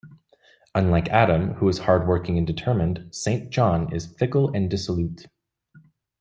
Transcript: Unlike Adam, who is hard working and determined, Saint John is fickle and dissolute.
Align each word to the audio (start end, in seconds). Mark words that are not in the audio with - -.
Unlike 0.73 1.09
Adam, 1.09 1.53
who 1.59 1.69
is 1.69 1.77
hard 1.77 2.07
working 2.07 2.35
and 2.39 2.47
determined, 2.47 3.13
Saint 3.13 3.51
John 3.51 3.93
is 3.93 4.07
fickle 4.07 4.49
and 4.51 4.67
dissolute. 4.67 5.27